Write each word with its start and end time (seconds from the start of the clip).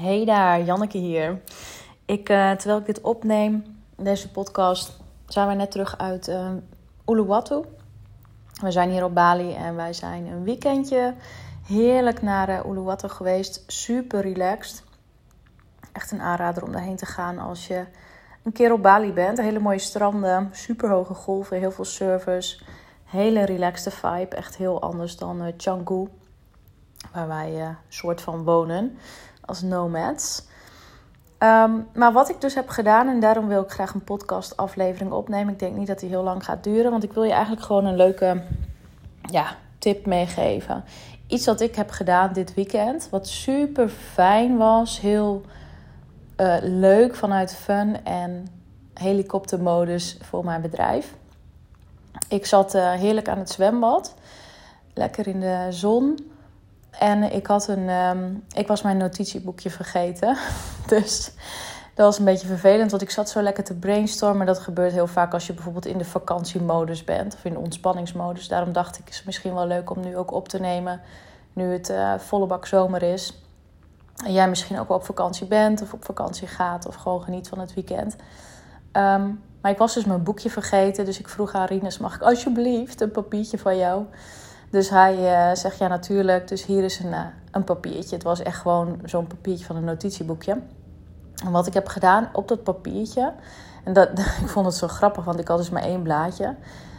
Hey 0.00 0.24
daar, 0.24 0.62
Janneke 0.62 0.98
hier. 0.98 1.40
Ik, 2.04 2.28
uh, 2.28 2.50
terwijl 2.50 2.78
ik 2.78 2.86
dit 2.86 3.00
opneem, 3.00 3.64
deze 3.96 4.30
podcast, 4.30 5.00
zijn 5.26 5.48
we 5.48 5.54
net 5.54 5.70
terug 5.70 5.98
uit 5.98 6.28
uh, 6.28 6.50
Uluwatu. 7.06 7.62
We 8.62 8.70
zijn 8.70 8.90
hier 8.90 9.04
op 9.04 9.14
Bali 9.14 9.54
en 9.54 9.76
wij 9.76 9.92
zijn 9.92 10.26
een 10.26 10.44
weekendje 10.44 11.14
heerlijk 11.66 12.22
naar 12.22 12.48
uh, 12.48 12.60
Uluwatu 12.66 13.08
geweest. 13.08 13.64
Super 13.66 14.20
relaxed. 14.20 14.84
Echt 15.92 16.10
een 16.10 16.20
aanrader 16.20 16.62
om 16.62 16.72
daarheen 16.72 16.96
te 16.96 17.06
gaan 17.06 17.38
als 17.38 17.66
je 17.66 17.84
een 18.42 18.52
keer 18.52 18.72
op 18.72 18.82
Bali 18.82 19.12
bent. 19.12 19.38
Hele 19.38 19.60
mooie 19.60 19.78
stranden, 19.78 20.48
super 20.52 20.90
hoge 20.90 21.14
golven, 21.14 21.58
heel 21.58 21.72
veel 21.72 21.84
service. 21.84 22.60
Hele 23.04 23.44
relaxte 23.44 23.90
vibe, 23.90 24.36
echt 24.36 24.56
heel 24.56 24.82
anders 24.82 25.16
dan 25.16 25.46
uh, 25.46 25.52
Canggu, 25.56 26.08
waar 27.12 27.28
wij 27.28 27.76
soort 27.88 28.20
van 28.20 28.44
wonen 28.44 28.98
als 29.48 29.62
nomads. 29.62 30.46
Um, 31.38 31.86
maar 31.94 32.12
wat 32.12 32.28
ik 32.28 32.40
dus 32.40 32.54
heb 32.54 32.68
gedaan, 32.68 33.08
en 33.08 33.20
daarom 33.20 33.48
wil 33.48 33.62
ik 33.62 33.70
graag 33.70 33.94
een 33.94 34.04
podcast 34.04 34.56
aflevering 34.56 35.12
opnemen. 35.12 35.52
Ik 35.52 35.58
denk 35.58 35.76
niet 35.76 35.86
dat 35.86 35.98
die 35.98 36.08
heel 36.08 36.22
lang 36.22 36.44
gaat 36.44 36.64
duren, 36.64 36.90
want 36.90 37.02
ik 37.02 37.12
wil 37.12 37.22
je 37.22 37.32
eigenlijk 37.32 37.62
gewoon 37.62 37.84
een 37.84 37.96
leuke 37.96 38.42
ja, 39.20 39.56
tip 39.78 40.06
meegeven. 40.06 40.84
Iets 41.26 41.46
wat 41.46 41.60
ik 41.60 41.74
heb 41.74 41.90
gedaan 41.90 42.32
dit 42.32 42.54
weekend, 42.54 43.08
wat 43.10 43.28
super 43.28 43.88
fijn 43.88 44.56
was, 44.56 45.00
heel 45.00 45.42
uh, 46.36 46.56
leuk 46.60 47.14
vanuit 47.14 47.54
fun 47.54 48.04
en 48.04 48.46
helikoptermodus 48.94 50.18
voor 50.20 50.44
mijn 50.44 50.60
bedrijf. 50.60 51.14
Ik 52.28 52.46
zat 52.46 52.74
uh, 52.74 52.92
heerlijk 52.92 53.28
aan 53.28 53.38
het 53.38 53.50
zwembad, 53.50 54.14
lekker 54.94 55.26
in 55.26 55.40
de 55.40 55.66
zon. 55.70 56.18
En 56.98 57.32
ik, 57.32 57.46
had 57.46 57.68
een, 57.68 57.88
um, 57.88 58.44
ik 58.52 58.66
was 58.66 58.82
mijn 58.82 58.96
notitieboekje 58.96 59.70
vergeten. 59.70 60.36
dus 60.86 61.32
dat 61.94 62.06
was 62.06 62.18
een 62.18 62.24
beetje 62.24 62.46
vervelend, 62.46 62.90
want 62.90 63.02
ik 63.02 63.10
zat 63.10 63.30
zo 63.30 63.42
lekker 63.42 63.64
te 63.64 63.74
brainstormen. 63.74 64.46
Dat 64.46 64.58
gebeurt 64.58 64.92
heel 64.92 65.06
vaak 65.06 65.32
als 65.32 65.46
je 65.46 65.52
bijvoorbeeld 65.52 65.86
in 65.86 65.98
de 65.98 66.04
vakantiemodus 66.04 67.04
bent 67.04 67.34
of 67.34 67.44
in 67.44 67.52
de 67.52 67.58
ontspanningsmodus. 67.58 68.48
Daarom 68.48 68.72
dacht 68.72 68.98
ik, 68.98 69.08
is 69.08 69.16
het 69.16 69.26
misschien 69.26 69.54
wel 69.54 69.66
leuk 69.66 69.90
om 69.90 70.00
nu 70.00 70.16
ook 70.16 70.32
op 70.32 70.48
te 70.48 70.60
nemen, 70.60 71.00
nu 71.52 71.72
het 71.72 71.90
uh, 71.90 72.14
volle 72.18 72.46
bak 72.46 72.66
zomer 72.66 73.02
is. 73.02 73.42
En 74.24 74.32
jij 74.32 74.48
misschien 74.48 74.78
ook 74.78 74.88
wel 74.88 74.96
op 74.96 75.04
vakantie 75.04 75.46
bent 75.46 75.82
of 75.82 75.92
op 75.92 76.04
vakantie 76.04 76.46
gaat 76.46 76.86
of 76.86 76.94
gewoon 76.94 77.22
geniet 77.22 77.48
van 77.48 77.58
het 77.58 77.74
weekend. 77.74 78.16
Um, 78.92 79.42
maar 79.60 79.70
ik 79.70 79.78
was 79.78 79.94
dus 79.94 80.04
mijn 80.04 80.22
boekje 80.22 80.50
vergeten, 80.50 81.04
dus 81.04 81.18
ik 81.18 81.28
vroeg 81.28 81.52
aan 81.52 81.66
Rinus, 81.66 81.98
mag 81.98 82.14
ik 82.14 82.22
alsjeblieft 82.22 83.00
een 83.00 83.10
papiertje 83.10 83.58
van 83.58 83.76
jou? 83.76 84.04
Dus 84.70 84.90
hij 84.90 85.14
uh, 85.18 85.54
zegt 85.54 85.78
ja 85.78 85.88
natuurlijk, 85.88 86.48
dus 86.48 86.64
hier 86.64 86.84
is 86.84 86.98
een, 86.98 87.10
uh, 87.10 87.20
een 87.50 87.64
papiertje. 87.64 88.14
Het 88.14 88.24
was 88.24 88.42
echt 88.42 88.60
gewoon 88.60 89.00
zo'n 89.04 89.26
papiertje 89.26 89.64
van 89.64 89.76
een 89.76 89.84
notitieboekje. 89.84 90.60
En 91.44 91.52
wat 91.52 91.66
ik 91.66 91.74
heb 91.74 91.88
gedaan 91.88 92.28
op 92.32 92.48
dat 92.48 92.62
papiertje, 92.62 93.32
en 93.84 93.92
dat, 93.92 94.08
ik 94.42 94.48
vond 94.48 94.66
het 94.66 94.74
zo 94.74 94.88
grappig, 94.88 95.24
want 95.24 95.40
ik 95.40 95.48
had 95.48 95.58
dus 95.58 95.70
maar 95.70 95.82
één 95.82 96.02
blaadje. 96.02 96.54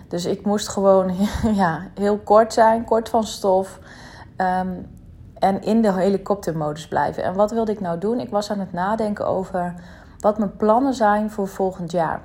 Dus 0.08 0.26
ik 0.26 0.46
moest 0.46 0.68
gewoon 0.68 1.14
ja, 1.54 1.88
heel 1.94 2.18
kort 2.18 2.54
zijn, 2.54 2.84
kort 2.84 3.10
van 3.10 3.24
stof. 3.24 3.80
Um, 4.38 4.88
en 5.40 5.62
in 5.62 5.82
de 5.82 5.94
helikoptermodus 5.94 6.88
blijven. 6.88 7.24
En 7.24 7.34
wat 7.34 7.52
wilde 7.52 7.72
ik 7.72 7.80
nou 7.80 8.00
doen? 8.00 8.20
Ik 8.20 8.30
was 8.30 8.52
aan 8.52 8.60
het 8.60 8.74
nadenken 8.74 9.28
over 9.28 9.74
wat 10.20 10.38
mijn 10.38 10.56
plannen 10.56 10.94
zijn 10.94 11.32
voor 11.32 11.48
volgend 11.48 11.92
jaar. 11.92 12.22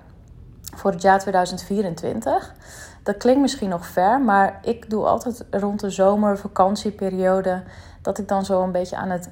Voor 0.75 0.91
het 0.91 1.03
jaar 1.03 1.19
2024. 1.19 2.55
Dat 3.03 3.17
klinkt 3.17 3.41
misschien 3.41 3.69
nog 3.69 3.87
ver, 3.87 4.20
maar 4.20 4.59
ik 4.62 4.91
doe 4.91 5.06
altijd 5.06 5.45
rond 5.51 5.81
de 5.81 5.91
zomervakantieperiode 5.91 7.62
dat 8.03 8.19
ik 8.19 8.29
dan 8.29 8.45
zo 8.45 8.62
een 8.62 8.73
beetje 8.73 8.97
aan 8.97 9.11
het 9.11 9.31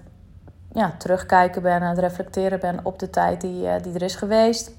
ja, 0.73 0.93
terugkijken 0.99 1.63
ben, 1.63 1.81
aan 1.81 1.89
het 1.89 1.99
reflecteren 1.99 2.61
ben 2.61 2.81
op 2.83 2.99
de 2.99 3.11
tijd 3.11 3.41
die, 3.41 3.65
uh, 3.65 3.75
die 3.83 3.95
er 3.95 4.03
is 4.03 4.15
geweest. 4.15 4.71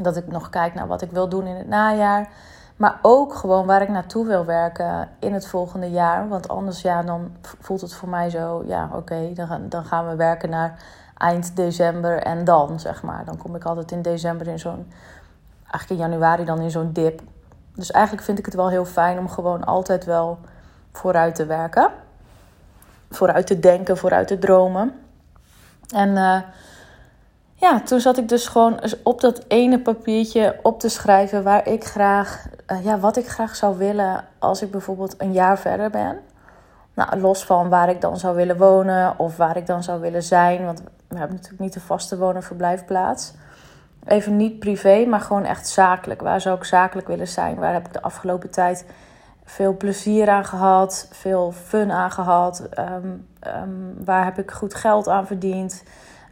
Dat 0.00 0.16
ik 0.16 0.26
nog 0.26 0.48
kijk 0.48 0.74
naar 0.74 0.86
wat 0.86 1.02
ik 1.02 1.10
wil 1.10 1.28
doen 1.28 1.46
in 1.46 1.56
het 1.56 1.68
najaar. 1.68 2.28
Maar 2.76 2.98
ook 3.02 3.34
gewoon 3.34 3.66
waar 3.66 3.82
ik 3.82 3.88
naartoe 3.88 4.26
wil 4.26 4.44
werken 4.44 5.08
in 5.18 5.32
het 5.32 5.46
volgende 5.46 5.90
jaar. 5.90 6.28
Want 6.28 6.48
anders 6.48 6.80
ja, 6.82 7.02
dan 7.02 7.36
voelt 7.40 7.80
het 7.80 7.94
voor 7.94 8.08
mij 8.08 8.30
zo, 8.30 8.64
ja 8.66 8.90
oké, 8.92 9.32
dan, 9.34 9.68
dan 9.68 9.84
gaan 9.84 10.08
we 10.08 10.16
werken 10.16 10.50
naar 10.50 10.78
eind 11.16 11.56
december 11.56 12.22
en 12.22 12.44
dan, 12.44 12.80
zeg 12.80 13.02
maar. 13.02 13.24
Dan 13.24 13.36
kom 13.36 13.54
ik 13.54 13.64
altijd 13.64 13.90
in 13.92 14.02
december 14.02 14.46
in 14.46 14.58
zo'n, 14.58 14.92
eigenlijk 15.70 15.90
in 15.90 16.08
januari 16.08 16.44
dan 16.44 16.60
in 16.60 16.70
zo'n 16.70 16.92
dip. 16.92 17.20
Dus 17.74 17.90
eigenlijk 17.90 18.24
vind 18.24 18.38
ik 18.38 18.44
het 18.44 18.54
wel 18.54 18.68
heel 18.70 18.84
fijn 18.84 19.18
om 19.18 19.28
gewoon 19.28 19.64
altijd 19.64 20.04
wel 20.04 20.38
vooruit 20.92 21.34
te 21.34 21.46
werken. 21.46 21.90
Vooruit 23.10 23.46
te 23.46 23.58
denken, 23.58 23.96
vooruit 23.96 24.28
te 24.28 24.38
dromen. 24.38 25.00
En 25.94 26.08
uh, 26.08 26.38
ja, 27.54 27.80
toen 27.80 28.00
zat 28.00 28.18
ik 28.18 28.28
dus 28.28 28.48
gewoon 28.48 28.80
op 29.02 29.20
dat 29.20 29.44
ene 29.48 29.80
papiertje 29.80 30.58
op 30.62 30.80
te 30.80 30.88
schrijven 30.88 31.42
waar 31.42 31.66
ik 31.66 31.84
graag, 31.84 32.46
uh, 32.72 32.84
ja, 32.84 32.98
wat 32.98 33.16
ik 33.16 33.28
graag 33.28 33.56
zou 33.56 33.78
willen 33.78 34.24
als 34.38 34.62
ik 34.62 34.70
bijvoorbeeld 34.70 35.14
een 35.18 35.32
jaar 35.32 35.58
verder 35.58 35.90
ben. 35.90 36.18
Nou, 36.94 37.20
los 37.20 37.44
van 37.44 37.68
waar 37.68 37.88
ik 37.88 38.00
dan 38.00 38.18
zou 38.18 38.36
willen 38.36 38.56
wonen 38.56 39.18
of 39.18 39.36
waar 39.36 39.56
ik 39.56 39.66
dan 39.66 39.82
zou 39.82 40.00
willen 40.00 40.22
zijn. 40.22 40.64
Want 40.64 40.82
we 41.08 41.16
hebben 41.18 41.36
natuurlijk 41.36 41.62
niet 41.62 41.72
de 41.72 41.80
vaste 41.80 42.18
woon- 42.18 42.34
en 42.34 42.42
verblijfplaats. 42.42 43.32
Even 44.06 44.36
niet 44.36 44.58
privé, 44.58 45.04
maar 45.04 45.20
gewoon 45.20 45.44
echt 45.44 45.68
zakelijk. 45.68 46.20
Waar 46.20 46.40
zou 46.40 46.56
ik 46.56 46.64
zakelijk 46.64 47.08
willen 47.08 47.28
zijn? 47.28 47.56
Waar 47.56 47.72
heb 47.72 47.86
ik 47.86 47.92
de 47.92 48.02
afgelopen 48.02 48.50
tijd 48.50 48.86
veel 49.44 49.76
plezier 49.76 50.28
aan 50.28 50.44
gehad, 50.44 51.08
veel 51.12 51.52
fun 51.52 51.90
aan 51.92 52.10
gehad? 52.10 52.68
Um, 52.78 53.26
um, 53.62 54.04
waar 54.04 54.24
heb 54.24 54.38
ik 54.38 54.50
goed 54.50 54.74
geld 54.74 55.08
aan 55.08 55.26
verdiend? 55.26 55.84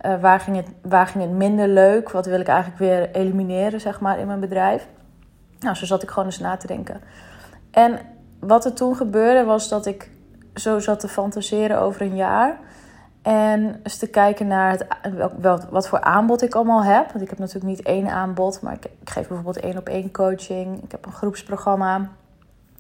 Uh, 0.06 0.20
waar, 0.20 0.40
ging 0.40 0.56
het, 0.56 0.68
waar 0.82 1.06
ging 1.06 1.24
het 1.24 1.32
minder 1.32 1.68
leuk? 1.68 2.10
Wat 2.10 2.26
wil 2.26 2.40
ik 2.40 2.48
eigenlijk 2.48 2.78
weer 2.78 3.10
elimineren, 3.10 3.80
zeg 3.80 4.00
maar, 4.00 4.18
in 4.18 4.26
mijn 4.26 4.40
bedrijf? 4.40 4.88
Nou, 5.58 5.76
zo 5.76 5.86
zat 5.86 6.02
ik 6.02 6.08
gewoon 6.08 6.24
eens 6.24 6.38
na 6.38 6.56
te 6.56 6.66
denken. 6.66 7.00
En 7.70 7.98
wat 8.40 8.64
er 8.64 8.72
toen 8.72 8.96
gebeurde, 8.96 9.44
was 9.44 9.68
dat 9.68 9.86
ik 9.86 10.10
zo 10.54 10.78
zat 10.78 11.00
te 11.00 11.08
fantaseren 11.08 11.80
over 11.80 12.02
een 12.02 12.16
jaar. 12.16 12.58
En 13.24 13.80
eens 13.82 13.96
te 13.96 14.06
kijken 14.06 14.46
naar 14.46 14.70
het, 14.70 14.86
wel, 15.38 15.60
wat 15.70 15.88
voor 15.88 16.00
aanbod 16.00 16.42
ik 16.42 16.54
allemaal 16.54 16.84
heb. 16.84 17.12
Want 17.12 17.22
ik 17.24 17.30
heb 17.30 17.38
natuurlijk 17.38 17.66
niet 17.66 17.82
één 17.82 18.08
aanbod, 18.08 18.60
maar 18.60 18.72
ik, 18.72 18.84
ik 18.84 19.10
geef 19.10 19.28
bijvoorbeeld 19.28 19.60
één 19.60 19.78
op 19.78 19.88
één 19.88 20.10
coaching. 20.10 20.82
Ik 20.82 20.90
heb 20.90 21.06
een 21.06 21.12
groepsprogramma. 21.12 22.08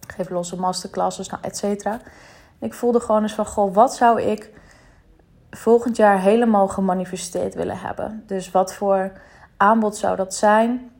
Ik 0.00 0.12
geef 0.12 0.30
losse 0.30 0.56
masterclasses, 0.56 1.28
nou, 1.28 1.42
et 1.42 1.56
cetera. 1.56 1.98
Ik 2.58 2.74
voelde 2.74 3.00
gewoon 3.00 3.22
eens 3.22 3.34
van, 3.34 3.46
goh, 3.46 3.74
wat 3.74 3.94
zou 3.94 4.22
ik 4.22 4.50
volgend 5.50 5.96
jaar 5.96 6.20
helemaal 6.20 6.68
gemanifesteerd 6.68 7.54
willen 7.54 7.78
hebben? 7.78 8.22
Dus 8.26 8.50
wat 8.50 8.74
voor 8.74 9.12
aanbod 9.56 9.96
zou 9.96 10.16
dat 10.16 10.34
zijn? 10.34 10.90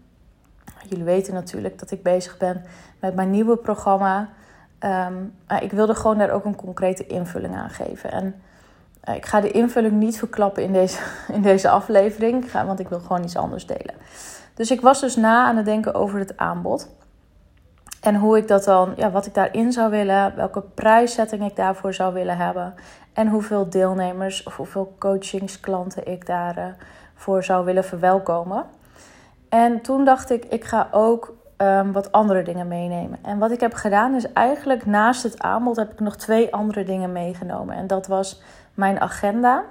Jullie 0.89 1.05
weten 1.05 1.35
natuurlijk 1.35 1.79
dat 1.79 1.91
ik 1.91 2.03
bezig 2.03 2.37
ben 2.37 2.65
met 3.01 3.15
mijn 3.15 3.31
nieuwe 3.31 3.57
programma. 3.57 4.29
Um, 4.81 5.35
ik 5.61 5.73
wilde 5.73 5.95
gewoon 5.95 6.19
daar 6.19 6.31
ook 6.31 6.45
een 6.45 6.57
concrete 6.57 7.07
invulling 7.07 7.57
aan 7.57 7.71
geven. 7.71 8.13
En 8.13 8.43
ik 9.13 9.27
ga 9.27 9.41
de 9.41 9.51
invulling 9.51 9.93
niet 9.93 10.19
verklappen 10.19 10.63
in 10.63 10.73
deze, 10.73 11.01
in 11.37 11.43
deze 11.43 11.69
aflevering, 11.69 12.53
want 12.53 12.81
ik 12.81 12.89
wil 12.89 13.01
gewoon 13.01 13.23
iets 13.23 13.37
anders 13.37 13.67
delen. 13.67 13.95
Dus 14.55 14.71
ik 14.71 14.81
was 14.81 15.01
dus 15.01 15.17
na 15.17 15.47
aan 15.47 15.57
het 15.57 15.65
denken 15.65 15.95
over 15.95 16.19
het 16.19 16.37
aanbod. 16.37 16.89
En 18.01 18.17
hoe 18.17 18.37
ik 18.37 18.49
dat 18.49 18.65
dan, 18.65 18.93
ja, 18.97 19.11
wat 19.11 19.27
ik 19.27 19.35
daarin 19.35 19.73
zou 19.73 19.91
willen, 19.91 20.37
welke 20.37 20.61
prijszetting 20.61 21.45
ik 21.45 21.57
daarvoor 21.57 21.95
zou 21.95 22.15
willen 22.15 22.37
hebben. 22.37 22.75
En 23.13 23.29
hoeveel 23.29 23.69
deelnemers 23.69 24.43
of 24.43 24.57
hoeveel 24.57 24.95
coachingsklanten 24.99 26.07
ik 26.07 26.27
daarvoor 26.27 27.45
zou 27.45 27.65
willen 27.65 27.85
verwelkomen. 27.85 28.65
En 29.49 29.81
toen 29.81 30.05
dacht 30.05 30.31
ik, 30.31 30.45
ik 30.45 30.65
ga 30.65 30.89
ook 30.91 31.35
um, 31.57 31.93
wat 31.93 32.13
andere 32.13 32.43
dingen 32.43 32.69
meenemen. 32.69 33.19
En 33.23 33.39
wat 33.39 33.51
ik 33.51 33.61
heb 33.61 33.75
gedaan 33.75 34.15
is 34.15 34.33
eigenlijk 34.33 34.87
naast 34.87 35.23
het 35.23 35.43
aanbod 35.43 35.77
heb 35.77 35.93
ik 35.93 36.01
nog 36.01 36.17
twee 36.17 36.55
andere 36.55 36.85
dingen 36.85 37.13
meegenomen. 37.13 37.77
En 37.77 37.87
dat 37.87 38.07
was 38.07 38.43
mijn 38.75 39.01
agenda. 39.01 39.65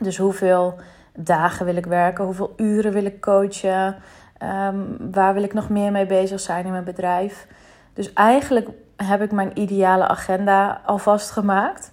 Dus 0.00 0.16
hoeveel 0.16 0.78
dagen 1.14 1.66
wil 1.66 1.76
ik 1.76 1.86
werken, 1.86 2.24
hoeveel 2.24 2.52
uren 2.56 2.92
wil 2.92 3.04
ik 3.04 3.20
coachen, 3.20 3.96
um, 4.42 5.10
waar 5.12 5.34
wil 5.34 5.42
ik 5.42 5.54
nog 5.54 5.68
meer 5.68 5.92
mee 5.92 6.06
bezig 6.06 6.40
zijn 6.40 6.64
in 6.64 6.70
mijn 6.70 6.84
bedrijf. 6.84 7.46
Dus 7.92 8.12
eigenlijk 8.12 8.68
heb 8.96 9.22
ik 9.22 9.32
mijn 9.32 9.58
ideale 9.58 10.08
agenda 10.08 10.80
alvast 10.86 11.30
gemaakt. 11.30 11.92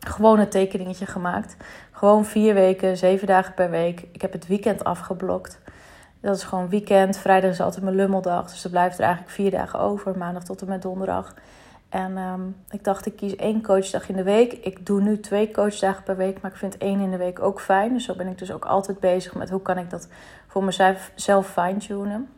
Gewoon 0.00 0.38
een 0.38 0.48
tekeningetje 0.48 1.06
gemaakt. 1.06 1.56
Gewoon 1.90 2.24
vier 2.24 2.54
weken, 2.54 2.96
zeven 2.96 3.26
dagen 3.26 3.54
per 3.54 3.70
week. 3.70 4.06
Ik 4.12 4.22
heb 4.22 4.32
het 4.32 4.46
weekend 4.46 4.84
afgeblokt. 4.84 5.58
Dat 6.20 6.36
is 6.36 6.42
gewoon 6.42 6.68
weekend. 6.68 7.16
Vrijdag 7.16 7.50
is 7.50 7.60
altijd 7.60 7.84
mijn 7.84 7.96
lummeldag. 7.96 8.50
Dus 8.50 8.64
er 8.64 8.70
blijft 8.70 8.98
er 8.98 9.04
eigenlijk 9.04 9.34
vier 9.34 9.50
dagen 9.50 9.78
over. 9.78 10.18
Maandag 10.18 10.42
tot 10.44 10.60
en 10.60 10.68
met 10.68 10.82
donderdag. 10.82 11.34
En 11.90 12.16
um, 12.16 12.56
ik 12.70 12.84
dacht, 12.84 13.06
ik 13.06 13.16
kies 13.16 13.36
één 13.36 13.62
coachdag 13.62 14.08
in 14.08 14.16
de 14.16 14.22
week. 14.22 14.52
Ik 14.52 14.86
doe 14.86 15.00
nu 15.00 15.20
twee 15.20 15.50
coachdagen 15.50 16.02
per 16.02 16.16
week, 16.16 16.40
maar 16.40 16.50
ik 16.50 16.56
vind 16.56 16.78
één 16.78 17.00
in 17.00 17.10
de 17.10 17.16
week 17.16 17.42
ook 17.42 17.60
fijn. 17.60 17.92
Dus 17.92 18.04
zo 18.04 18.14
ben 18.14 18.26
ik 18.26 18.38
dus 18.38 18.52
ook 18.52 18.64
altijd 18.64 19.00
bezig 19.00 19.34
met 19.34 19.50
hoe 19.50 19.62
kan 19.62 19.78
ik 19.78 19.90
dat 19.90 20.08
voor 20.46 20.64
mezelf 20.64 21.10
zelf 21.14 21.52
fine-tunen. 21.52 22.28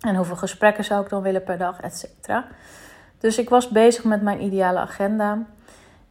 En 0.00 0.16
hoeveel 0.16 0.36
gesprekken 0.36 0.84
zou 0.84 1.02
ik 1.02 1.08
dan 1.08 1.22
willen 1.22 1.42
per 1.42 1.58
dag, 1.58 1.80
et 1.80 1.96
cetera. 1.96 2.46
Dus 3.18 3.38
ik 3.38 3.48
was 3.48 3.68
bezig 3.68 4.04
met 4.04 4.22
mijn 4.22 4.42
ideale 4.42 4.78
agenda. 4.78 5.38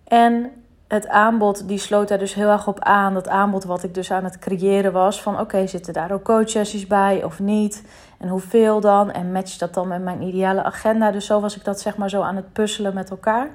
En 0.03 0.51
het 0.87 1.07
aanbod, 1.07 1.67
die 1.67 1.77
sloot 1.77 2.07
daar 2.07 2.17
dus 2.17 2.33
heel 2.33 2.49
erg 2.49 2.67
op 2.67 2.79
aan. 2.79 3.13
Dat 3.13 3.27
aanbod 3.27 3.63
wat 3.63 3.83
ik 3.83 3.93
dus 3.93 4.11
aan 4.11 4.23
het 4.23 4.39
creëren 4.39 4.93
was. 4.93 5.21
Van 5.21 5.39
oké, 5.39 5.67
zitten 5.67 5.93
daar 5.93 6.11
ook 6.11 6.23
coachsessies 6.23 6.87
bij 6.87 7.23
of 7.23 7.39
niet? 7.39 7.83
En 8.17 8.27
hoeveel 8.27 8.79
dan? 8.79 9.11
En 9.11 9.31
matcht 9.31 9.59
dat 9.59 9.73
dan 9.73 9.87
met 9.87 10.01
mijn 10.01 10.21
ideale 10.21 10.63
agenda? 10.63 11.11
Dus 11.11 11.25
zo 11.25 11.39
was 11.39 11.55
ik 11.55 11.63
dat 11.63 11.81
zeg 11.81 11.97
maar 11.97 12.09
zo 12.09 12.21
aan 12.21 12.35
het 12.35 12.53
puzzelen 12.53 12.93
met 12.93 13.09
elkaar. 13.09 13.49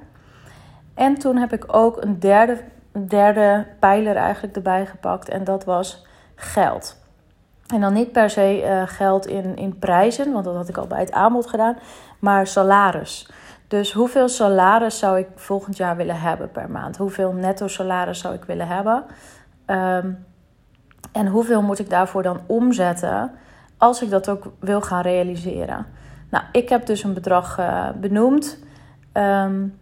En 0.95 1.15
toen 1.19 1.37
heb 1.37 1.53
ik 1.53 1.65
ook 1.67 2.03
een 2.03 2.21
derde, 2.21 2.59
derde 2.93 3.67
pijler 3.79 4.17
eigenlijk 4.17 4.57
erbij 4.57 4.87
gepakt. 4.87 5.29
En 5.29 5.45
dat 5.45 5.65
was 5.65 6.07
geld. 6.35 6.99
En 7.67 7.81
dan 7.81 7.93
niet 7.93 8.13
per 8.13 8.31
se 8.31 8.63
uh, 8.65 8.83
geld 8.87 9.27
in, 9.27 9.57
in 9.57 9.79
prijzen, 9.79 10.33
want 10.33 10.45
dat 10.45 10.55
had 10.55 10.69
ik 10.69 10.77
al 10.77 10.87
bij 10.87 11.01
het 11.01 11.13
aanbod 11.13 11.47
gedaan. 11.47 11.79
Maar 12.19 12.47
salaris. 12.47 13.29
Dus 13.71 13.93
hoeveel 13.93 14.29
salaris 14.29 14.99
zou 14.99 15.19
ik 15.19 15.27
volgend 15.35 15.77
jaar 15.77 15.97
willen 15.97 16.21
hebben 16.21 16.51
per 16.51 16.71
maand? 16.71 16.97
Hoeveel 16.97 17.33
netto 17.33 17.69
salaris 17.69 18.19
zou 18.19 18.35
ik 18.35 18.45
willen 18.45 18.67
hebben? 18.67 19.05
Um, 19.67 20.27
en 21.13 21.27
hoeveel 21.27 21.63
moet 21.63 21.79
ik 21.79 21.91
daarvoor 21.91 22.23
dan 22.23 22.41
omzetten 22.47 23.33
als 23.77 24.03
ik 24.03 24.11
dat 24.11 24.29
ook 24.29 24.53
wil 24.59 24.81
gaan 24.81 25.03
realiseren? 25.03 25.87
Nou, 26.31 26.45
ik 26.53 26.69
heb 26.69 26.87
dus 26.87 27.03
een 27.03 27.15
bedrag 27.15 27.59
uh, 27.59 27.89
benoemd. 28.01 28.59
Um, 29.13 29.79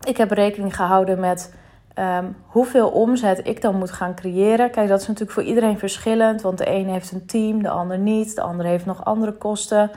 ik 0.00 0.16
heb 0.16 0.30
rekening 0.30 0.76
gehouden 0.76 1.20
met 1.20 1.54
um, 1.98 2.36
hoeveel 2.46 2.88
omzet 2.88 3.46
ik 3.46 3.62
dan 3.62 3.76
moet 3.76 3.92
gaan 3.92 4.14
creëren. 4.14 4.70
Kijk, 4.70 4.88
dat 4.88 5.00
is 5.00 5.06
natuurlijk 5.06 5.34
voor 5.34 5.48
iedereen 5.48 5.78
verschillend, 5.78 6.42
want 6.42 6.58
de 6.58 6.66
ene 6.66 6.92
heeft 6.92 7.12
een 7.12 7.26
team, 7.26 7.62
de 7.62 7.70
ander 7.70 7.98
niet, 7.98 8.34
de 8.34 8.42
andere 8.42 8.68
heeft 8.68 8.86
nog 8.86 9.04
andere 9.04 9.32
kosten. 9.32 9.90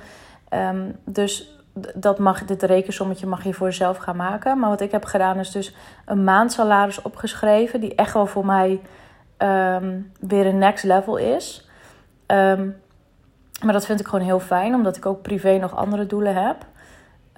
Dus 1.05 1.62
dat 1.95 2.19
mag, 2.19 2.45
dit 2.45 2.63
rekensommetje 2.63 3.27
mag 3.27 3.43
je 3.43 3.53
voor 3.53 3.67
jezelf 3.67 3.97
gaan 3.97 4.15
maken. 4.15 4.59
Maar 4.59 4.69
wat 4.69 4.81
ik 4.81 4.91
heb 4.91 5.05
gedaan 5.05 5.39
is 5.39 5.51
dus 5.51 5.75
een 6.05 6.23
maandsalaris 6.23 7.01
opgeschreven, 7.01 7.79
die 7.79 7.95
echt 7.95 8.13
wel 8.13 8.25
voor 8.25 8.45
mij 8.45 8.81
um, 9.37 10.11
weer 10.19 10.45
een 10.45 10.57
next 10.57 10.83
level 10.83 11.17
is. 11.17 11.69
Um, 12.27 12.81
maar 13.63 13.73
dat 13.73 13.85
vind 13.85 13.99
ik 13.99 14.07
gewoon 14.07 14.25
heel 14.25 14.39
fijn, 14.39 14.73
omdat 14.73 14.97
ik 14.97 15.05
ook 15.05 15.21
privé 15.21 15.57
nog 15.57 15.75
andere 15.75 16.05
doelen 16.05 16.35
heb. 16.35 16.65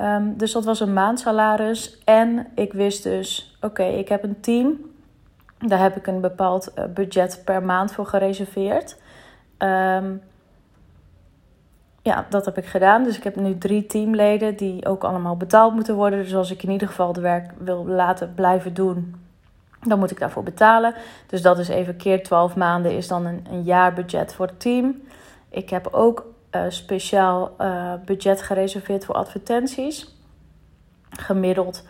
Um, 0.02 0.38
dus 0.38 0.52
dat 0.52 0.66
was 0.66 0.80
een 0.80 0.94
maandsalaris. 0.94 2.00
En 2.04 2.48
ik 2.56 2.74
wist 2.74 3.04
dus, 3.04 3.58
oké, 3.62 3.84
ik 3.84 4.10
heb 4.10 4.24
een 4.24 4.40
team. 4.40 4.94
Daar 5.58 5.80
heb 5.80 5.96
ik 5.96 6.08
een 6.08 6.22
bepaald 6.22 6.72
uh, 6.76 6.86
budget 6.86 7.42
per 7.46 7.64
maand 7.64 7.92
voor 7.92 8.06
gereserveerd. 8.06 8.98
Ja, 12.06 12.25
dat 12.30 12.46
heb 12.46 12.57
ik 12.57 12.66
gedaan. 12.66 13.04
Dus 13.04 13.18
ik 13.18 13.24
heb 13.24 13.36
nu 13.36 13.57
drie 13.57 13.86
teamleden 13.86 14.56
die 14.56 14.86
ook 14.86 15.04
allemaal 15.04 15.38
betaald 15.38 15.74
moeten 15.74 15.96
worden. 15.96 16.24
Dus 16.24 16.36
als 16.36 16.52
ik 16.52 16.63
in 16.63 16.72
ieder 16.72 16.88
geval 16.88 17.07
het 17.07 17.18
werk 17.18 17.52
wil 17.57 17.86
laten 17.86 18.34
blijven 18.34 18.74
doen, 18.74 19.16
dan 19.81 20.00
moet 20.00 20.12
ik 20.12 20.19
daarvoor 20.19 20.44
betalen. 20.44 20.94
Dus 21.28 21.42
dat 21.42 21.60
is 21.60 21.68
even 21.68 21.96
keer 21.96 22.24
12 22.24 22.56
maanden 22.56 22.92
is 22.92 23.07
dan 23.07 23.25
een, 23.25 23.46
een 23.50 23.63
jaarbudget 23.63 24.34
voor 24.34 24.48
het 24.48 24.60
team. 24.60 25.02
Ik 25.50 25.69
heb 25.69 25.88
ook 25.92 26.25
uh, 26.52 26.62
speciaal 26.68 27.56
uh, 27.62 27.94
budget 28.06 28.42
gereserveerd 28.42 29.06
voor 29.06 29.16
advertenties. 29.16 30.16
Gemiddeld 31.10 31.84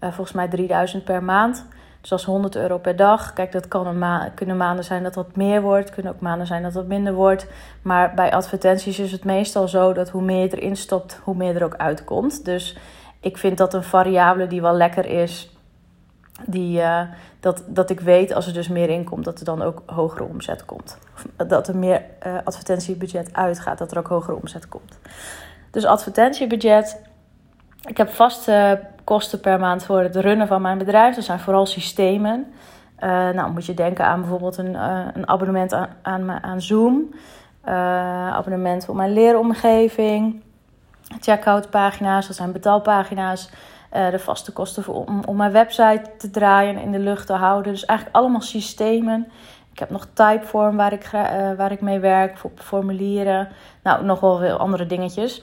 uh, 0.00 0.12
volgens 0.12 0.32
mij 0.32 0.48
3000 0.48 1.04
per 1.04 1.22
maand. 1.22 1.66
Dus 2.02 2.10
dat 2.10 2.18
is 2.18 2.24
100 2.24 2.56
euro 2.56 2.78
per 2.78 2.96
dag. 2.96 3.32
Kijk, 3.32 3.52
dat 3.52 3.68
kan 3.68 3.86
een 3.86 3.98
ma 3.98 4.30
kunnen 4.34 4.56
maanden 4.56 4.84
zijn 4.84 5.02
dat 5.02 5.14
dat 5.14 5.36
meer 5.36 5.60
wordt. 5.60 5.90
Kunnen 5.90 6.12
ook 6.12 6.20
maanden 6.20 6.46
zijn 6.46 6.62
dat 6.62 6.72
dat 6.72 6.86
minder 6.86 7.12
wordt. 7.12 7.46
Maar 7.82 8.14
bij 8.14 8.32
advertenties 8.32 8.98
is 8.98 9.12
het 9.12 9.24
meestal 9.24 9.68
zo 9.68 9.92
dat 9.92 10.08
hoe 10.08 10.22
meer 10.22 10.40
je 10.40 10.56
erin 10.56 10.76
stopt, 10.76 11.20
hoe 11.22 11.34
meer 11.34 11.56
er 11.56 11.64
ook 11.64 11.76
uitkomt. 11.76 12.44
Dus 12.44 12.76
ik 13.20 13.36
vind 13.36 13.58
dat 13.58 13.74
een 13.74 13.82
variabele 13.82 14.46
die 14.46 14.60
wel 14.60 14.74
lekker 14.74 15.06
is. 15.06 15.56
Die, 16.46 16.78
uh, 16.78 17.00
dat, 17.40 17.64
dat 17.66 17.90
ik 17.90 18.00
weet 18.00 18.34
als 18.34 18.46
er 18.46 18.52
dus 18.52 18.68
meer 18.68 18.88
inkomt, 18.88 19.24
dat 19.24 19.38
er 19.38 19.44
dan 19.44 19.62
ook 19.62 19.82
hogere 19.86 20.24
omzet 20.24 20.64
komt. 20.64 20.98
Of 21.14 21.46
dat 21.46 21.68
er 21.68 21.76
meer 21.76 22.02
uh, 22.26 22.36
advertentiebudget 22.44 23.34
uitgaat, 23.34 23.78
dat 23.78 23.90
er 23.90 23.98
ook 23.98 24.08
hogere 24.08 24.36
omzet 24.36 24.68
komt. 24.68 24.98
Dus 25.70 25.84
advertentiebudget. 25.84 27.00
Ik 27.88 27.96
heb 27.96 28.08
vaste 28.08 28.80
kosten 29.04 29.40
per 29.40 29.58
maand 29.58 29.84
voor 29.84 30.00
het 30.00 30.16
runnen 30.16 30.46
van 30.46 30.62
mijn 30.62 30.78
bedrijf. 30.78 31.14
Dat 31.14 31.24
zijn 31.24 31.40
vooral 31.40 31.66
systemen. 31.66 32.52
Uh, 33.02 33.30
nou, 33.30 33.52
moet 33.52 33.66
je 33.66 33.74
denken 33.74 34.04
aan 34.04 34.20
bijvoorbeeld 34.20 34.56
een, 34.56 34.72
uh, 34.72 35.06
een 35.12 35.28
abonnement 35.28 35.74
aan, 36.02 36.30
aan, 36.42 36.60
Zoom. 36.60 37.14
Uh, 37.64 38.32
abonnement 38.32 38.84
voor 38.84 38.96
mijn 38.96 39.12
leeromgeving. 39.12 40.42
Checkout 41.20 41.70
pagina's, 41.70 42.26
dat 42.26 42.36
zijn 42.36 42.52
betaalpagina's. 42.52 43.50
de 43.90 44.18
vaste 44.18 44.52
kosten 44.52 44.82
voor, 44.82 45.04
om, 45.26 45.36
mijn 45.36 45.52
website 45.52 46.02
te 46.18 46.30
draaien 46.30 46.76
en 46.76 46.82
in 46.82 46.92
de 46.92 46.98
lucht 46.98 47.26
te 47.26 47.32
houden. 47.32 47.72
Dus 47.72 47.84
eigenlijk 47.84 48.18
allemaal 48.18 48.40
systemen. 48.40 49.28
Ik 49.72 49.78
heb 49.78 49.90
nog 49.90 50.06
Typeform 50.12 50.76
waar 50.76 50.92
ik, 50.92 51.10
waar 51.56 51.72
ik 51.72 51.80
mee 51.80 51.98
werk, 51.98 52.38
voor 52.38 52.50
formulieren. 52.54 53.48
Nou, 53.82 54.04
nog 54.04 54.20
wel 54.20 54.38
veel 54.38 54.56
andere 54.56 54.86
dingetjes. 54.86 55.42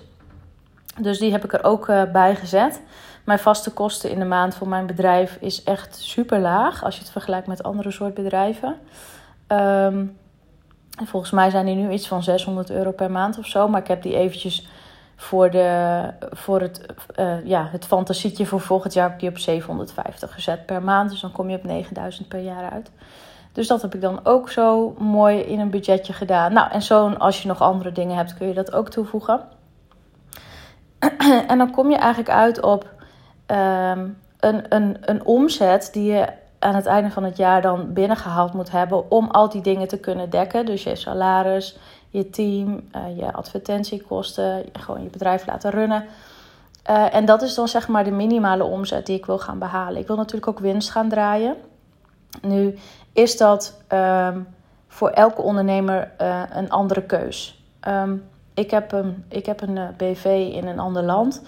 Dus 0.97 1.19
die 1.19 1.31
heb 1.31 1.43
ik 1.43 1.53
er 1.53 1.63
ook 1.63 1.85
bij 2.11 2.35
gezet. 2.35 2.81
Mijn 3.23 3.39
vaste 3.39 3.71
kosten 3.71 4.09
in 4.09 4.19
de 4.19 4.25
maand 4.25 4.55
voor 4.55 4.67
mijn 4.67 4.85
bedrijf 4.85 5.37
is 5.39 5.63
echt 5.63 5.95
super 5.95 6.39
laag 6.39 6.83
als 6.83 6.95
je 6.95 7.01
het 7.01 7.11
vergelijkt 7.11 7.47
met 7.47 7.63
andere 7.63 7.91
soort 7.91 8.13
bedrijven. 8.13 8.75
Um, 9.47 10.17
volgens 11.05 11.31
mij 11.31 11.49
zijn 11.49 11.65
die 11.65 11.75
nu 11.75 11.91
iets 11.91 12.07
van 12.07 12.23
600 12.23 12.69
euro 12.69 12.91
per 12.91 13.11
maand 13.11 13.37
of 13.37 13.45
zo. 13.45 13.67
Maar 13.67 13.81
ik 13.81 13.87
heb 13.87 14.01
die 14.01 14.15
eventjes 14.15 14.67
voor, 15.15 15.51
de, 15.51 16.03
voor 16.31 16.61
het, 16.61 16.85
uh, 17.19 17.45
ja, 17.45 17.67
het 17.71 17.85
fantasietje 17.85 18.45
voor 18.45 18.61
volgend 18.61 18.93
jaar 18.93 19.09
heb 19.09 19.19
die 19.19 19.29
op 19.29 19.37
750 19.37 20.33
gezet 20.33 20.65
per 20.65 20.83
maand. 20.83 21.09
Dus 21.09 21.21
dan 21.21 21.31
kom 21.31 21.49
je 21.49 21.57
op 21.57 21.63
9000 21.63 22.27
per 22.27 22.39
jaar 22.39 22.71
uit. 22.71 22.91
Dus 23.51 23.67
dat 23.67 23.81
heb 23.81 23.95
ik 23.95 24.01
dan 24.01 24.19
ook 24.23 24.49
zo 24.49 24.95
mooi 24.97 25.39
in 25.39 25.59
een 25.59 25.69
budgetje 25.69 26.13
gedaan. 26.13 26.53
Nou, 26.53 26.71
en 26.71 26.81
zo 26.81 27.09
als 27.09 27.41
je 27.41 27.47
nog 27.47 27.61
andere 27.61 27.91
dingen 27.91 28.15
hebt, 28.15 28.37
kun 28.37 28.47
je 28.47 28.53
dat 28.53 28.73
ook 28.73 28.89
toevoegen. 28.89 29.41
en 31.47 31.57
dan 31.57 31.71
kom 31.71 31.89
je 31.89 31.97
eigenlijk 31.97 32.29
uit 32.29 32.61
op 32.61 32.87
um, 33.51 34.17
een, 34.39 34.75
een, 34.75 34.97
een 35.01 35.25
omzet 35.25 35.89
die 35.93 36.11
je 36.11 36.27
aan 36.59 36.75
het 36.75 36.85
einde 36.85 37.09
van 37.09 37.23
het 37.23 37.37
jaar 37.37 37.61
dan 37.61 37.93
binnengehaald 37.93 38.53
moet 38.53 38.71
hebben 38.71 39.11
om 39.11 39.29
al 39.29 39.49
die 39.49 39.61
dingen 39.61 39.87
te 39.87 39.99
kunnen 39.99 40.29
dekken. 40.29 40.65
Dus 40.65 40.83
je 40.83 40.95
salaris, 40.95 41.77
je 42.09 42.29
team, 42.29 42.89
uh, 42.95 43.17
je 43.17 43.33
advertentiekosten, 43.33 44.63
gewoon 44.73 45.03
je 45.03 45.09
bedrijf 45.09 45.45
laten 45.45 45.71
runnen. 45.71 46.05
Uh, 46.89 47.15
en 47.15 47.25
dat 47.25 47.41
is 47.41 47.55
dan 47.55 47.67
zeg 47.67 47.87
maar 47.87 48.03
de 48.03 48.11
minimale 48.11 48.63
omzet 48.63 49.05
die 49.05 49.17
ik 49.17 49.25
wil 49.25 49.39
gaan 49.39 49.59
behalen. 49.59 50.01
Ik 50.01 50.07
wil 50.07 50.15
natuurlijk 50.15 50.47
ook 50.47 50.59
winst 50.59 50.89
gaan 50.89 51.09
draaien. 51.09 51.55
Nu 52.41 52.77
is 53.13 53.37
dat 53.37 53.81
um, 53.93 54.47
voor 54.87 55.09
elke 55.09 55.41
ondernemer 55.41 56.11
uh, 56.21 56.41
een 56.53 56.69
andere 56.69 57.01
keus. 57.01 57.63
Um, 57.87 58.27
ik 58.53 58.71
heb 58.71 58.91
een, 58.91 59.25
ik 59.27 59.45
heb 59.45 59.61
een 59.61 59.79
BV 59.97 60.49
in 60.53 60.67
een 60.67 60.79
ander 60.79 61.03
land. 61.03 61.41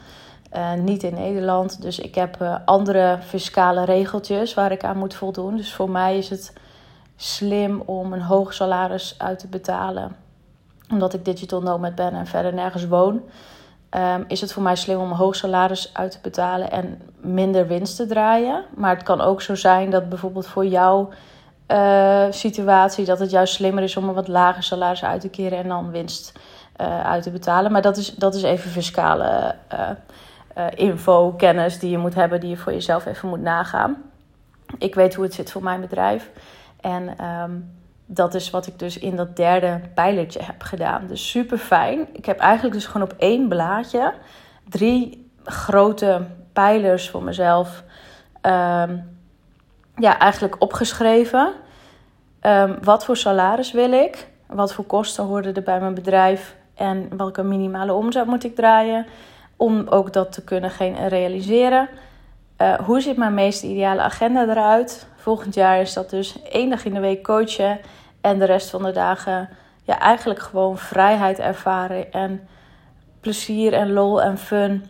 Uh, 0.55 0.73
niet 0.73 1.03
in 1.03 1.13
Nederland. 1.13 1.81
Dus 1.81 1.99
ik 1.99 2.15
heb 2.15 2.41
uh, 2.41 2.55
andere 2.65 3.17
fiscale 3.21 3.85
regeltjes 3.85 4.53
waar 4.53 4.71
ik 4.71 4.83
aan 4.83 4.97
moet 4.97 5.13
voldoen. 5.13 5.57
Dus 5.57 5.73
voor 5.73 5.89
mij 5.89 6.17
is 6.17 6.29
het 6.29 6.53
slim 7.15 7.81
om 7.85 8.13
een 8.13 8.21
hoog 8.21 8.53
salaris 8.53 9.15
uit 9.17 9.39
te 9.39 9.47
betalen. 9.47 10.15
Omdat 10.89 11.13
ik 11.13 11.25
digital 11.25 11.61
nomad 11.61 11.95
ben 11.95 12.13
en 12.13 12.27
verder 12.27 12.53
nergens 12.53 12.87
woon. 12.87 13.21
Um, 13.97 14.25
is 14.27 14.41
het 14.41 14.53
voor 14.53 14.63
mij 14.63 14.75
slim 14.75 14.99
om 14.99 15.09
een 15.09 15.17
hoog 15.17 15.35
salaris 15.35 15.89
uit 15.93 16.11
te 16.11 16.19
betalen 16.21 16.71
en 16.71 17.01
minder 17.15 17.67
winst 17.67 17.95
te 17.95 18.05
draaien. 18.05 18.65
Maar 18.75 18.95
het 18.95 19.03
kan 19.03 19.21
ook 19.21 19.41
zo 19.41 19.55
zijn 19.55 19.89
dat 19.89 20.09
bijvoorbeeld 20.09 20.47
voor 20.47 20.65
jouw 20.65 21.09
uh, 21.67 22.25
situatie... 22.29 23.05
dat 23.05 23.19
het 23.19 23.31
juist 23.31 23.53
slimmer 23.53 23.83
is 23.83 23.97
om 23.97 24.07
een 24.07 24.15
wat 24.15 24.27
lager 24.27 24.63
salaris 24.63 25.03
uit 25.03 25.21
te 25.21 25.29
keren 25.29 25.57
en 25.57 25.67
dan 25.67 25.91
winst 25.91 26.31
uit 27.03 27.23
te 27.23 27.31
betalen. 27.31 27.71
Maar 27.71 27.81
dat 27.81 27.97
is, 27.97 28.15
dat 28.15 28.35
is 28.35 28.43
even 28.43 28.71
fiscale 28.71 29.55
uh, 30.57 30.65
info, 30.75 31.31
kennis 31.31 31.79
die 31.79 31.89
je 31.89 31.97
moet 31.97 32.15
hebben, 32.15 32.39
die 32.39 32.49
je 32.49 32.57
voor 32.57 32.73
jezelf 32.73 33.05
even 33.05 33.29
moet 33.29 33.41
nagaan. 33.41 33.97
Ik 34.77 34.95
weet 34.95 35.15
hoe 35.15 35.23
het 35.23 35.33
zit 35.33 35.51
voor 35.51 35.63
mijn 35.63 35.81
bedrijf. 35.81 36.29
En 36.79 37.25
um, 37.25 37.71
dat 38.05 38.33
is 38.33 38.49
wat 38.49 38.67
ik 38.67 38.79
dus 38.79 38.97
in 38.97 39.15
dat 39.15 39.35
derde 39.35 39.81
pijlertje 39.93 40.43
heb 40.43 40.61
gedaan. 40.61 41.07
Dus 41.07 41.29
super 41.29 41.57
fijn. 41.57 42.07
Ik 42.13 42.25
heb 42.25 42.39
eigenlijk 42.39 42.75
dus 42.75 42.85
gewoon 42.85 43.07
op 43.11 43.15
één 43.17 43.47
blaadje 43.47 44.13
drie 44.69 45.31
grote 45.43 46.25
pijlers 46.53 47.09
voor 47.09 47.23
mezelf. 47.23 47.83
Um, 48.41 49.19
ja, 49.95 50.19
eigenlijk 50.19 50.55
opgeschreven. 50.61 51.53
Um, 52.41 52.77
wat 52.83 53.05
voor 53.05 53.17
salaris 53.17 53.71
wil 53.71 53.91
ik? 53.91 54.27
Wat 54.47 54.73
voor 54.73 54.85
kosten 54.85 55.23
hoorden 55.23 55.53
er 55.53 55.63
bij 55.63 55.79
mijn 55.79 55.93
bedrijf? 55.93 56.55
En 56.75 57.17
welke 57.17 57.43
minimale 57.43 57.93
omzet 57.93 58.25
moet 58.25 58.43
ik 58.43 58.55
draaien? 58.55 59.05
Om 59.61 59.87
ook 59.87 60.13
dat 60.13 60.31
te 60.31 60.43
kunnen 60.43 60.71
realiseren. 61.07 61.89
Uh, 62.57 62.73
hoe 62.73 63.01
ziet 63.01 63.17
mijn 63.17 63.33
meest 63.33 63.63
ideale 63.63 64.01
agenda 64.01 64.49
eruit? 64.49 65.07
Volgend 65.15 65.53
jaar 65.53 65.81
is 65.81 65.93
dat 65.93 66.09
dus 66.09 66.41
één 66.43 66.69
dag 66.69 66.85
in 66.85 66.93
de 66.93 66.99
week 66.99 67.23
coachen 67.23 67.79
en 68.21 68.39
de 68.39 68.45
rest 68.45 68.69
van 68.69 68.83
de 68.83 68.91
dagen 68.91 69.49
ja, 69.83 69.99
eigenlijk 69.99 70.39
gewoon 70.39 70.77
vrijheid 70.77 71.39
ervaren 71.39 72.11
en 72.11 72.47
plezier 73.19 73.73
en 73.73 73.93
lol 73.93 74.21
en 74.21 74.37
fun 74.37 74.85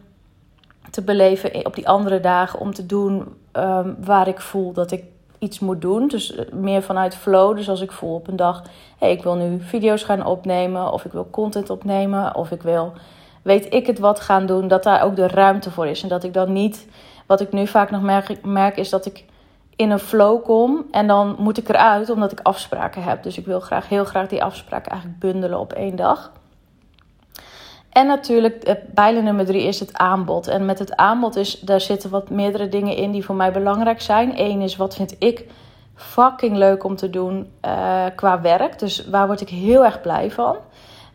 te 0.90 1.02
beleven 1.02 1.66
op 1.66 1.76
die 1.76 1.88
andere 1.88 2.20
dagen 2.20 2.60
om 2.60 2.74
te 2.74 2.86
doen 2.86 3.36
um, 3.54 3.96
waar 4.00 4.28
ik 4.28 4.40
voel 4.40 4.74
dat 4.74 4.92
ik 4.92 5.04
iets 5.40 5.60
moet 5.60 5.82
doen. 5.82 6.08
Dus 6.08 6.36
eh, 6.36 6.52
meer 6.52 6.82
vanuit 6.82 7.16
flow. 7.16 7.56
Dus 7.56 7.70
als 7.70 7.82
ik 7.82 7.92
voel 7.92 8.16
op 8.16 8.28
een 8.28 8.36
dag, 8.36 8.64
hey, 8.98 9.12
ik 9.12 9.24
wil 9.24 9.36
nu 9.36 9.62
video's 9.62 10.04
gaan 10.04 10.26
opnemen, 10.26 10.92
of 10.92 11.06
ik 11.06 11.12
wil 11.12 11.28
content 11.32 11.70
opnemen, 11.70 12.36
of 12.36 12.52
ik 12.52 12.62
wil, 12.62 12.94
weet 13.42 13.74
ik 13.74 13.88
het 13.88 14.00
wat 14.00 14.20
gaan 14.20 14.46
doen, 14.46 14.68
dat 14.68 14.84
daar 14.84 15.04
ook 15.04 15.16
de 15.16 15.28
ruimte 15.28 15.72
voor 15.72 15.88
is. 15.88 16.04
En 16.04 16.10
dat 16.10 16.24
ik 16.24 16.34
dan 16.34 16.54
niet, 16.54 16.88
wat 17.26 17.42
ik 17.42 17.52
nu 17.52 17.68
vaak 17.68 17.92
nog 17.92 18.02
merk, 18.02 18.46
merk 18.46 18.78
is 18.78 18.90
dat 18.90 19.06
ik 19.06 19.26
in 19.76 19.92
een 19.92 20.00
flow 20.00 20.44
kom 20.44 20.86
en 20.92 21.08
dan 21.08 21.36
moet 21.40 21.58
ik 21.58 21.70
eruit 21.70 22.10
omdat 22.10 22.32
ik 22.32 22.40
afspraken 22.40 23.04
heb. 23.04 23.24
Dus 23.24 23.38
ik 23.38 23.46
wil 23.46 23.60
graag, 23.60 23.90
heel 23.90 24.06
graag 24.06 24.28
die 24.28 24.44
afspraken 24.44 24.92
eigenlijk 24.92 25.22
bundelen 25.22 25.60
op 25.60 25.74
één 25.74 25.96
dag. 25.96 26.32
En 27.90 28.08
natuurlijk, 28.08 28.78
bijle 28.94 29.22
nummer 29.22 29.46
drie 29.46 29.64
is 29.64 29.80
het 29.80 29.98
aanbod. 29.98 30.48
En 30.48 30.66
met 30.66 30.80
het 30.80 30.96
aanbod 30.96 31.36
is, 31.36 31.60
daar 31.60 31.82
zitten 31.82 32.10
wat 32.10 32.30
meerdere 32.30 32.70
dingen 32.70 32.96
in 32.96 33.12
die 33.12 33.26
voor 33.26 33.36
mij 33.36 33.52
belangrijk 33.52 34.02
zijn. 34.02 34.40
Eén 34.40 34.62
is, 34.62 34.76
wat 34.76 34.96
vind 34.96 35.16
ik 35.20 35.46
fucking 35.96 36.56
leuk 36.56 36.84
om 36.84 36.96
te 36.96 37.10
doen 37.10 37.52
uh, 37.66 38.04
qua 38.16 38.42
werk. 38.42 38.80
Dus 38.80 39.08
waar 39.10 39.28
word 39.28 39.42
ik 39.42 39.50
heel 39.50 39.86
erg 39.86 40.02
blij 40.02 40.32
van. 40.32 40.56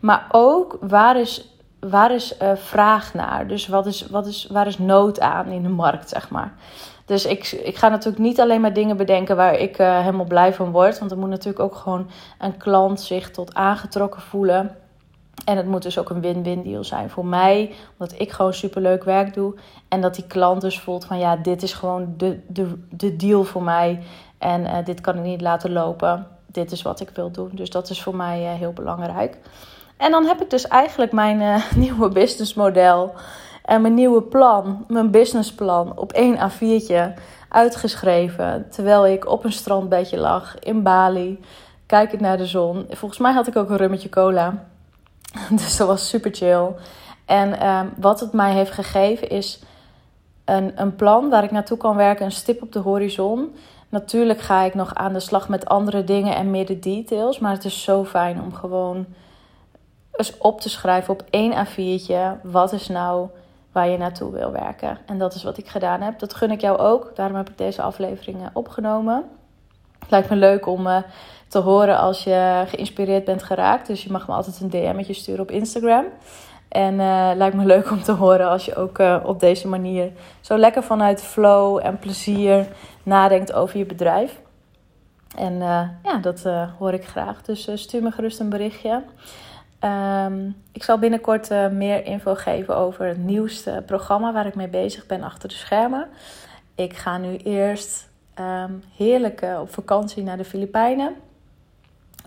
Maar 0.00 0.26
ook, 0.30 0.78
waar 0.80 1.21
is, 1.21 1.56
waar 1.80 2.14
is 2.14 2.37
uh, 2.42 2.50
vraag 2.54 3.14
naar? 3.14 3.47
Dus 3.49 3.66
wat 3.66 3.87
is, 3.87 4.06
wat 4.06 4.26
is, 4.26 4.47
waar 4.50 4.66
is 4.66 4.78
nood 4.78 5.21
aan 5.21 5.47
in 5.47 5.62
de 5.62 5.68
markt, 5.68 6.09
zeg 6.09 6.30
maar. 6.30 6.52
Dus 7.04 7.26
ik, 7.26 7.50
ik 7.50 7.76
ga 7.76 7.88
natuurlijk 7.88 8.23
niet 8.23 8.40
alleen 8.40 8.61
maar 8.61 8.73
dingen 8.73 8.97
bedenken 8.97 9.37
waar 9.37 9.54
ik 9.54 9.78
uh, 9.78 9.99
helemaal 9.99 10.26
blij 10.26 10.54
van 10.54 10.71
word. 10.71 10.99
Want 10.99 11.11
er 11.11 11.18
moet 11.18 11.28
natuurlijk 11.28 11.61
ook 11.61 11.75
gewoon 11.75 12.11
een 12.38 12.56
klant 12.56 13.00
zich 13.00 13.30
tot 13.30 13.54
aangetrokken 13.54 14.21
voelen. 14.21 14.76
En 15.45 15.56
het 15.56 15.66
moet 15.66 15.83
dus 15.83 15.99
ook 15.99 16.11
een 16.11 16.21
win-win 16.21 16.62
deal 16.62 16.85
zijn 16.85 17.11
voor 17.11 17.26
mij, 17.26 17.75
omdat 17.99 18.21
ik 18.21 18.33
gewoon 18.33 18.54
superleuk 18.54 19.04
werk 19.04 19.35
doe. 19.35 19.54
En 19.88 20.00
dat 20.00 20.14
die 20.14 20.26
klant 20.26 20.61
dus 20.61 20.80
voelt 20.80 21.04
van 21.04 21.18
ja, 21.18 21.37
dit 21.37 21.62
is 21.62 21.73
gewoon 21.73 22.14
de, 22.16 22.40
de, 22.47 22.83
de 22.90 23.16
deal 23.16 23.45
voor 23.45 23.62
mij. 23.62 24.02
En 24.38 24.61
uh, 24.61 24.85
dit 24.85 25.00
kan 25.00 25.16
ik 25.16 25.23
niet 25.23 25.40
laten 25.40 25.73
lopen. 25.73 26.26
Dit 26.47 26.73
is 26.73 26.83
wat 26.83 27.00
ik 27.00 27.11
wil 27.11 27.30
doen. 27.30 27.50
Dus 27.52 27.71
dat 27.71 27.90
is 27.90 28.02
voor 28.02 28.16
mij 28.16 28.38
heel 28.40 28.73
belangrijk. 28.73 29.38
En 29.97 30.11
dan 30.11 30.25
heb 30.25 30.43
ik 30.43 30.50
dus 30.50 30.69
eigenlijk 30.69 31.12
mijn 31.12 31.41
uh, 31.41 31.73
nieuwe 31.85 32.09
businessmodel 32.09 33.15
en 33.65 33.81
mijn 33.81 33.95
nieuwe 33.95 34.23
plan, 34.23 34.85
mijn 34.88 35.11
businessplan, 35.11 35.99
op 35.99 36.12
één 36.12 36.38
A4'tje 36.50 37.21
uitgeschreven. 37.49 38.67
Terwijl 38.71 39.07
ik 39.07 39.29
op 39.29 39.45
een 39.45 39.53
strandbedje 39.53 40.19
lag 40.19 40.59
in 40.59 40.83
Bali, 40.83 41.41
kijkend 41.87 42.21
naar 42.21 42.37
de 42.37 42.47
zon. 42.47 42.87
Volgens 42.91 43.21
mij 43.21 43.33
had 43.33 43.47
ik 43.47 43.57
ook 43.57 43.71
een 43.71 43.76
rummetje 43.76 44.09
cola. 44.09 44.65
Dus 45.50 45.76
dat 45.76 45.87
was 45.87 46.09
super 46.09 46.35
chill. 46.35 46.67
En 47.25 47.67
um, 47.69 47.93
wat 47.97 48.21
het 48.21 48.33
mij 48.33 48.53
heeft 48.53 48.71
gegeven 48.71 49.29
is 49.29 49.61
een, 50.45 50.73
een 50.75 50.97
plan 50.97 51.31
waar 51.31 51.45
ik 51.45 51.50
naartoe 51.50 51.76
kan 51.76 51.97
werken, 51.97 52.25
een 52.25 52.33
stip 52.33 52.62
op 52.62 52.73
de 52.73 52.79
horizon. 52.79 53.55
Natuurlijk 53.88 54.41
ga 54.41 54.62
ik 54.62 54.75
nog 54.75 54.95
aan 54.95 55.12
de 55.12 55.21
slag 55.21 55.49
met 55.49 55.67
andere 55.67 56.05
dingen 56.05 56.37
en 56.37 56.50
meer 56.50 56.67
de 56.67 56.79
details. 56.79 57.38
Maar 57.38 57.53
het 57.53 57.65
is 57.65 57.83
zo 57.83 58.05
fijn 58.05 58.41
om 58.41 58.55
gewoon 58.55 59.07
eens 60.17 60.39
op 60.39 60.61
te 60.61 60.69
schrijven 60.69 61.13
op 61.13 61.25
één 61.31 61.67
A4'tje. 61.67 62.41
Wat 62.43 62.73
is 62.73 62.89
nou 62.89 63.29
waar 63.73 63.89
je 63.89 63.99
naartoe 63.99 64.33
wil 64.33 64.53
werken? 64.53 64.99
En 65.07 65.19
dat 65.19 65.35
is 65.35 65.43
wat 65.43 65.59
ik 65.59 65.69
gedaan 65.69 66.01
heb. 66.01 66.19
Dat 66.19 66.35
gun 66.35 66.51
ik 66.51 66.61
jou 66.61 66.79
ook. 66.79 67.13
Daarom 67.15 67.37
heb 67.37 67.49
ik 67.49 67.59
deze 67.59 67.83
afleveringen 67.83 68.51
opgenomen. 68.53 69.25
Het 69.99 70.11
lijkt 70.11 70.31
me 70.31 70.37
leuk 70.37 70.67
om 70.67 70.87
uh, 70.87 70.97
te 71.49 71.59
horen 71.59 71.99
als 71.99 72.25
je 72.25 72.65
geïnspireerd 72.67 73.25
bent 73.25 73.43
geraakt. 73.43 73.87
Dus 73.87 74.05
je 74.05 74.11
mag 74.11 74.29
me 74.29 74.35
altijd 74.35 74.61
een 74.61 74.71
DM'tje 74.71 75.13
sturen 75.13 75.41
op 75.41 75.51
Instagram. 75.51 76.05
En 76.69 76.95
uh, 76.95 77.31
lijkt 77.35 77.57
me 77.57 77.65
leuk 77.65 77.91
om 77.91 78.03
te 78.03 78.13
horen 78.13 78.49
als 78.49 78.65
je 78.65 78.75
ook 78.75 78.99
uh, 78.99 79.17
op 79.25 79.41
deze 79.41 79.69
manier 79.69 80.13
zo 80.41 80.57
lekker 80.57 80.83
vanuit 80.83 81.23
flow 81.23 81.81
en 81.83 81.99
plezier 81.99 82.67
nadenkt 83.03 83.53
over 83.53 83.79
je 83.79 83.87
bedrijf. 83.87 84.41
En 85.37 85.59
ja, 86.03 86.19
dat 86.21 86.45
hoor 86.79 86.93
ik 86.93 87.05
graag. 87.05 87.43
Dus 87.43 87.71
stuur 87.75 88.03
me 88.03 88.11
gerust 88.11 88.41
een 88.41 88.49
berichtje. 88.49 89.03
Um, 89.85 90.56
ik 90.73 90.83
zal 90.83 90.99
binnenkort 90.99 91.50
meer 91.73 92.04
info 92.04 92.35
geven 92.35 92.76
over 92.76 93.06
het 93.06 93.18
nieuwste 93.18 93.83
programma 93.87 94.33
waar 94.33 94.47
ik 94.47 94.54
mee 94.54 94.68
bezig 94.68 95.06
ben 95.06 95.23
achter 95.23 95.49
de 95.49 95.54
schermen. 95.54 96.09
Ik 96.75 96.97
ga 96.97 97.18
nu 97.18 97.37
eerst 97.37 98.09
um, 98.40 98.83
heerlijk 98.97 99.47
op 99.61 99.73
vakantie 99.73 100.23
naar 100.23 100.37
de 100.37 100.45
Filipijnen. 100.45 101.14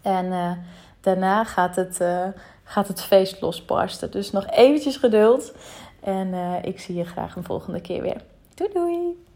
En 0.02 0.26
uh, 0.26 0.52
daarna 1.02 1.44
gaat 1.44 1.76
het, 1.76 2.04
gaat 2.64 2.88
het 2.88 3.02
feest 3.02 3.42
losbarsten. 3.42 4.12
Dus 4.12 4.32
nog 4.32 4.48
eventjes 4.50 4.98
geduld. 4.98 5.54
En 6.04 6.34
ik 6.62 6.80
zie 6.80 6.96
je 6.96 7.06
graag 7.06 7.36
een 7.36 7.44
volgende 7.44 7.82
keer 7.82 8.02
weer. 8.02 8.22
Doei 8.54 8.70
doei! 8.74 9.29